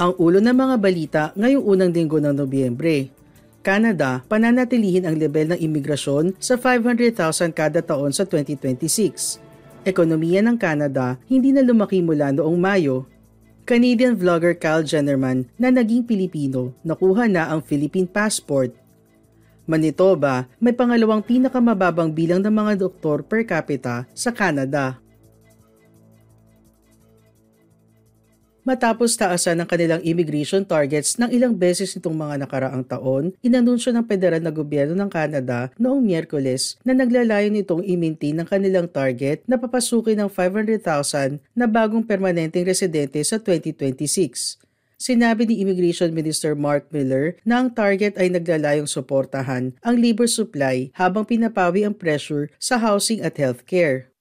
[0.00, 3.12] Ang ulo ng mga balita ngayong unang linggo ng Nobyembre.
[3.60, 9.36] Canada, pananatilihin ang level ng imigrasyon sa 500,000 kada taon sa 2026.
[9.84, 13.04] Ekonomiya ng Canada hindi na lumaki mula noong Mayo.
[13.68, 18.72] Canadian vlogger Kyle Jennerman na naging Pilipino nakuha na ang Philippine passport.
[19.68, 24.96] Manitoba, may pangalawang pinakamababang bilang ng mga doktor per capita sa Canada.
[28.70, 34.06] Matapos taasan ng kanilang immigration targets ng ilang beses nitong mga nakaraang taon, inanunsyo ng
[34.06, 39.58] federal na gobyerno ng Canada noong Miyerkules na naglalayon nitong i-maintain ng kanilang target na
[39.58, 44.62] papasukin ng 500,000 na bagong permanenteng residente sa 2026.
[45.02, 50.94] Sinabi ni Immigration Minister Mark Miller na ang target ay naglalayong suportahan ang labor supply
[50.94, 54.14] habang pinapawi ang pressure sa housing at healthcare.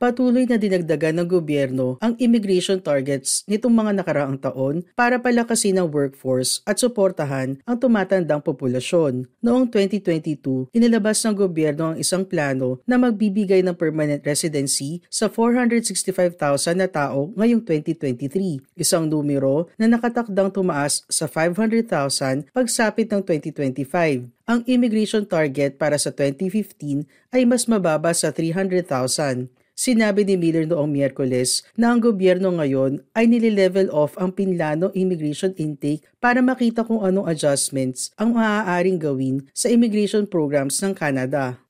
[0.00, 5.92] Patuloy na dinagdagan ng gobyerno ang immigration targets nitong mga nakaraang taon para palakasin ang
[5.92, 9.28] workforce at suportahan ang tumatandang populasyon.
[9.44, 16.32] Noong 2022, inilabas ng gobyerno ang isang plano na magbibigay ng permanent residency sa 465,000
[16.80, 24.66] na tao ngayong 2023, isang numero na nakatakdang tumaas sa 500,000 pagsapit ng 2025 ang
[24.66, 29.59] immigration target para sa 2015 ay mas mababa sa 300,000.
[29.80, 35.56] Sinabi ni Miller noong Miyerkules na ang gobyerno ngayon ay nililevel off ang pinlano immigration
[35.56, 41.64] intake para makita kung anong adjustments ang maaaring gawin sa immigration programs ng Canada.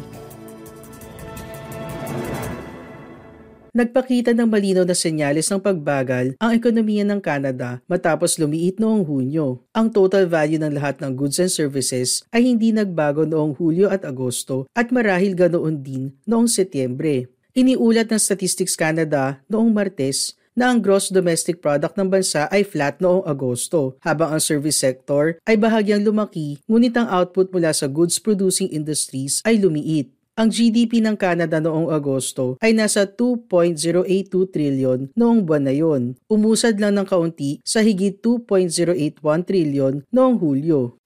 [3.73, 9.65] Nagpakita ng malinaw na senyales ng pagbagal ang ekonomiya ng Canada matapos lumiit noong Hunyo.
[9.73, 14.05] Ang total value ng lahat ng goods and services ay hindi nagbago noong Hulyo at
[14.05, 17.33] Agosto at marahil ganoon din noong Setyembre.
[17.57, 22.97] Iniulat ng Statistics Canada noong Martes na ang gross domestic product ng bansa ay flat
[23.01, 28.17] noong Agosto, habang ang service sector ay bahagyang lumaki ngunit ang output mula sa goods
[28.17, 30.09] producing industries ay lumiit.
[30.33, 36.81] Ang GDP ng Canada noong Agosto ay nasa 2.082 trillion noong buwan na yon, umusad
[36.81, 40.97] lang ng kaunti sa higit 2.081 trillion noong Hulyo.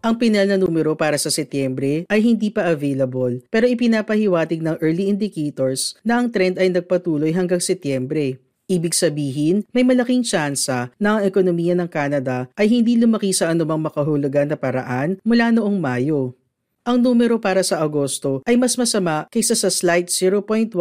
[0.00, 5.12] Ang pinal na numero para sa Setyembre ay hindi pa available pero ipinapahiwatig ng early
[5.12, 8.40] indicators na ang trend ay nagpatuloy hanggang Setyembre.
[8.64, 13.84] Ibig sabihin, may malaking tsansa na ang ekonomiya ng Canada ay hindi lumaki sa anumang
[13.84, 16.32] makahulugan na paraan mula noong Mayo.
[16.80, 20.72] Ang numero para sa Agosto ay mas masama kaysa sa slight 0.1%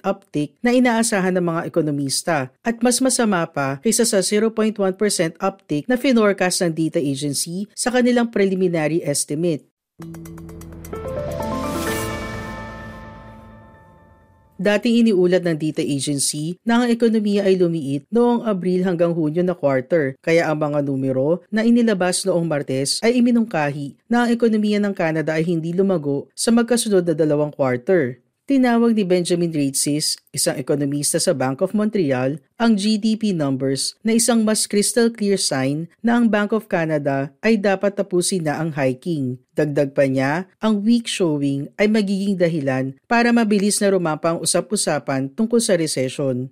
[0.00, 4.80] uptick na inaasahan ng mga ekonomista at mas masama pa kaysa sa 0.1%
[5.36, 9.68] uptick na finorcast ng data agency sa kanilang preliminary estimate.
[14.56, 19.52] Dating iniulat ng data agency na ang ekonomiya ay lumiit noong Abril hanggang Hunyo na
[19.52, 24.96] quarter, kaya ang mga numero na inilabas noong Martes ay iminungkahi na ang ekonomiya ng
[24.96, 28.16] Canada ay hindi lumago sa magkasunod na dalawang quarter.
[28.46, 34.46] Tinawag ni Benjamin Raitzis, isang ekonomista sa Bank of Montreal, ang GDP numbers na isang
[34.46, 39.42] mas crystal clear sign na ang Bank of Canada ay dapat tapusin na ang hiking.
[39.50, 45.26] Dagdag pa niya, ang weak showing ay magiging dahilan para mabilis na rumapa ang usap-usapan
[45.34, 46.46] tungkol sa recession.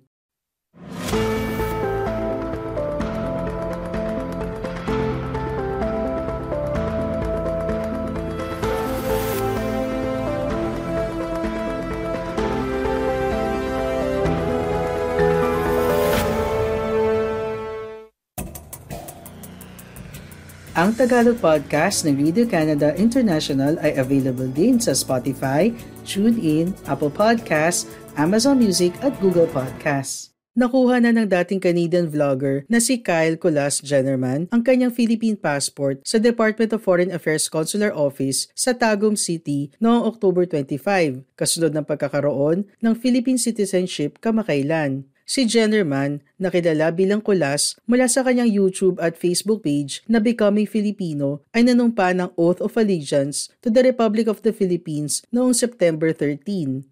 [20.85, 25.73] Ang Tagalog podcast ng Radio Canada International ay available din sa Spotify,
[26.05, 30.29] TuneIn, Apple Podcasts, Amazon Music at Google Podcasts.
[30.53, 36.05] Nakuha na ng dating Canadian vlogger na si Kyle Colas Jennerman ang kanyang Philippine passport
[36.05, 41.81] sa Department of Foreign Affairs Consular Office sa Tagum City noong October 25, kasunod ng
[41.81, 45.09] pagkakaroon ng Philippine citizenship kamakailan.
[45.25, 51.41] Si Jennerman, nakilala bilang kulas mula sa kanyang YouTube at Facebook page na Becoming Filipino,
[51.49, 56.85] ay nanumpa ng Oath of Allegiance to the Republic of the Philippines noong September 13.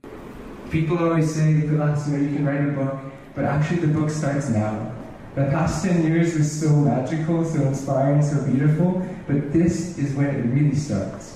[0.74, 4.10] People always say, Kulas, you know, you can write a book, but actually the book
[4.10, 4.90] starts now.
[5.38, 10.34] The past 10 years was so magical, so inspiring, so beautiful, but this is when
[10.34, 11.33] it really starts.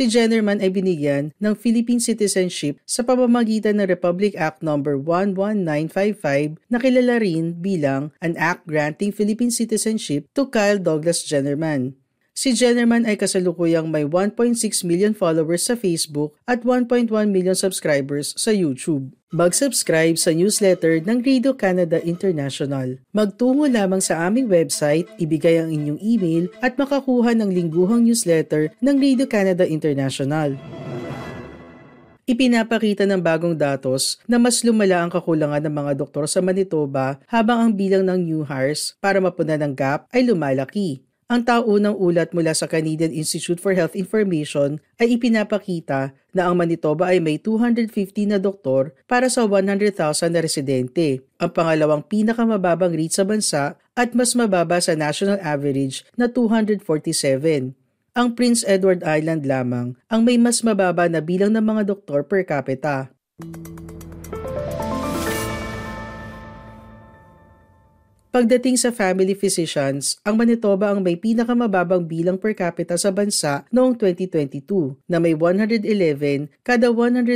[0.00, 4.80] Si Jennerman ay binigyan ng Philippine citizenship sa pamamagitan ng Republic Act No.
[4.80, 11.99] 11955 na kilala rin bilang an act granting Philippine citizenship to Kyle Douglas Jennerman.
[12.30, 14.56] Si Jennerman ay kasalukuyang may 1.6
[14.86, 19.12] million followers sa Facebook at 1.1 million subscribers sa YouTube.
[19.30, 22.98] Mag-subscribe sa newsletter ng Radio Canada International.
[23.14, 28.96] Magtungo lamang sa aming website, ibigay ang inyong email at makakuha ng lingguhang newsletter ng
[28.98, 30.58] Radio Canada International.
[32.30, 37.58] Ipinapakita ng bagong datos na mas lumala ang kakulangan ng mga doktor sa Manitoba habang
[37.58, 41.09] ang bilang ng new hires para mapunan ng gap ay lumalaki.
[41.30, 47.14] Ang taunang ulat mula sa Canadian Institute for Health Information ay ipinapakita na ang Manitoba
[47.14, 49.94] ay may 250 na doktor para sa 100,000
[50.26, 56.26] na residente, ang pangalawang pinakamababang rate sa bansa at mas mababa sa national average na
[56.26, 56.82] 247.
[58.10, 62.42] Ang Prince Edward Island lamang ang may mas mababa na bilang ng mga doktor per
[62.42, 63.14] capita.
[68.30, 73.98] Pagdating sa family physicians, ang Manitoba ang may pinakamababang bilang per capita sa bansa noong
[73.98, 75.82] 2022 na may 111
[76.62, 77.26] kada 100,000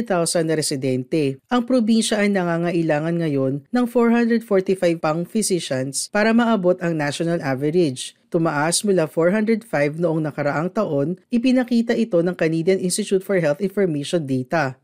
[0.47, 1.43] na residente.
[1.51, 8.87] Ang probinsya ay nangangailangan ngayon ng 445 pang physicians para maabot ang national average tumaas
[8.87, 9.67] mula 405
[9.99, 14.79] noong nakaraang taon, ipinakita ito ng Canadian Institute for Health Information data.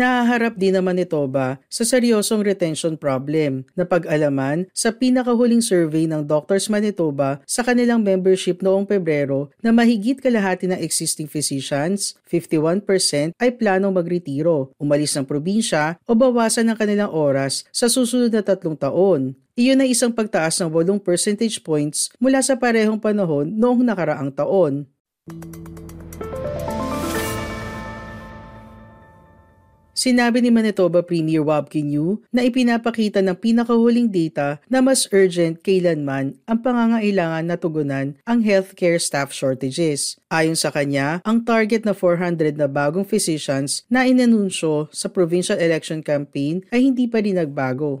[0.00, 6.24] Nahaharap din naman ni Toba sa seryosong retention problem na pag-alaman sa pinakahuling survey ng
[6.24, 13.52] Doctors Manitoba sa kanilang membership noong Pebrero na mahigit kalahati ng existing physicians, 51% ay
[13.60, 19.36] planong magretiro, umalis ng probinsya o bawasan ng kanilang oras sa susunod na tatlong taon.
[19.52, 24.88] Iyon ay isang pagtaas ng 8 percentage points mula sa parehong panahon noong nakaraang taon.
[30.00, 36.40] Sinabi ni Manitoba Premier Wabkin Yu na ipinapakita ng pinakahuling data na mas urgent kailanman
[36.48, 40.16] ang pangangailangan na tugunan ang healthcare staff shortages.
[40.32, 46.00] Ayon sa kanya, ang target na 400 na bagong physicians na inanunsyo sa provincial election
[46.00, 48.00] campaign ay hindi pa rin nagbago.